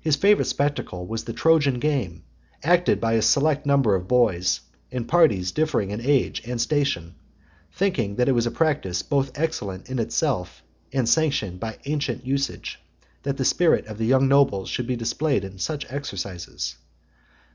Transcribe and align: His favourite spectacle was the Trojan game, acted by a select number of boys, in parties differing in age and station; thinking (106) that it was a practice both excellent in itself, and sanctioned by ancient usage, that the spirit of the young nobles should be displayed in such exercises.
His 0.00 0.16
favourite 0.16 0.48
spectacle 0.48 1.06
was 1.06 1.24
the 1.24 1.32
Trojan 1.32 1.78
game, 1.78 2.24
acted 2.62 3.00
by 3.00 3.14
a 3.14 3.22
select 3.22 3.64
number 3.64 3.94
of 3.94 4.06
boys, 4.06 4.60
in 4.90 5.06
parties 5.06 5.50
differing 5.50 5.90
in 5.92 5.98
age 6.02 6.42
and 6.44 6.60
station; 6.60 7.14
thinking 7.72 8.10
(106) 8.18 8.18
that 8.18 8.28
it 8.28 8.32
was 8.34 8.44
a 8.44 8.50
practice 8.50 9.00
both 9.00 9.30
excellent 9.34 9.88
in 9.88 9.98
itself, 9.98 10.62
and 10.92 11.08
sanctioned 11.08 11.58
by 11.58 11.78
ancient 11.86 12.26
usage, 12.26 12.78
that 13.22 13.38
the 13.38 13.46
spirit 13.46 13.86
of 13.86 13.96
the 13.96 14.04
young 14.04 14.28
nobles 14.28 14.68
should 14.68 14.86
be 14.86 14.94
displayed 14.94 15.42
in 15.42 15.58
such 15.58 15.90
exercises. 15.90 16.76